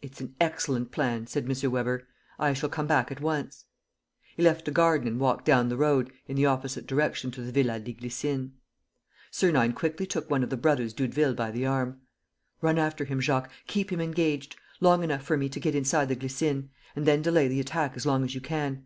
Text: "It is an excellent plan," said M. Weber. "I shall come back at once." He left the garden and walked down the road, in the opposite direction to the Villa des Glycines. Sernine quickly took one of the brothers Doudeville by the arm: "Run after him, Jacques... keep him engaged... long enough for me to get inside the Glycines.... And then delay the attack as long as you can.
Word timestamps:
"It 0.00 0.12
is 0.12 0.20
an 0.22 0.34
excellent 0.40 0.92
plan," 0.92 1.26
said 1.26 1.44
M. 1.46 1.70
Weber. 1.70 2.08
"I 2.38 2.54
shall 2.54 2.70
come 2.70 2.86
back 2.86 3.12
at 3.12 3.20
once." 3.20 3.66
He 4.34 4.42
left 4.42 4.64
the 4.64 4.70
garden 4.70 5.06
and 5.06 5.20
walked 5.20 5.44
down 5.44 5.68
the 5.68 5.76
road, 5.76 6.10
in 6.26 6.36
the 6.36 6.46
opposite 6.46 6.86
direction 6.86 7.30
to 7.32 7.42
the 7.42 7.52
Villa 7.52 7.78
des 7.78 7.92
Glycines. 7.92 8.52
Sernine 9.30 9.74
quickly 9.74 10.06
took 10.06 10.30
one 10.30 10.42
of 10.42 10.48
the 10.48 10.56
brothers 10.56 10.94
Doudeville 10.94 11.34
by 11.34 11.50
the 11.50 11.66
arm: 11.66 12.00
"Run 12.62 12.78
after 12.78 13.04
him, 13.04 13.20
Jacques... 13.20 13.50
keep 13.66 13.92
him 13.92 14.00
engaged... 14.00 14.56
long 14.80 15.04
enough 15.04 15.22
for 15.22 15.36
me 15.36 15.50
to 15.50 15.60
get 15.60 15.74
inside 15.74 16.08
the 16.08 16.16
Glycines.... 16.16 16.70
And 16.96 17.04
then 17.06 17.20
delay 17.20 17.46
the 17.46 17.60
attack 17.60 17.94
as 17.94 18.06
long 18.06 18.24
as 18.24 18.34
you 18.34 18.40
can. 18.40 18.80